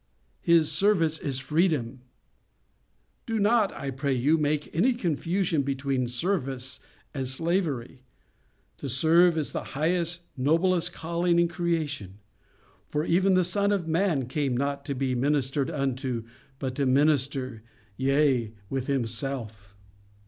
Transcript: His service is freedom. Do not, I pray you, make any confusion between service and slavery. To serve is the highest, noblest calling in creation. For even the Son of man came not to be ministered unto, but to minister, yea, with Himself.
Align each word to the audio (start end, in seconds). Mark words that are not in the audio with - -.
His 0.41 0.71
service 0.71 1.19
is 1.19 1.39
freedom. 1.39 2.01
Do 3.27 3.37
not, 3.37 3.71
I 3.71 3.91
pray 3.91 4.15
you, 4.15 4.35
make 4.35 4.73
any 4.75 4.93
confusion 4.93 5.61
between 5.61 6.07
service 6.07 6.79
and 7.13 7.27
slavery. 7.27 8.01
To 8.77 8.89
serve 8.89 9.37
is 9.37 9.51
the 9.51 9.63
highest, 9.77 10.21
noblest 10.35 10.91
calling 10.91 11.37
in 11.37 11.47
creation. 11.47 12.17
For 12.89 13.05
even 13.05 13.35
the 13.35 13.43
Son 13.43 13.71
of 13.71 13.87
man 13.87 14.25
came 14.27 14.57
not 14.57 14.85
to 14.85 14.95
be 14.95 15.13
ministered 15.13 15.69
unto, 15.69 16.23
but 16.57 16.73
to 16.77 16.87
minister, 16.87 17.61
yea, 17.95 18.53
with 18.71 18.87
Himself. 18.87 19.75